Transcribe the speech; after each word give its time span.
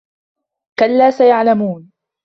كَلّا 0.79 1.11
سَيَعلَمونَ 1.11 1.91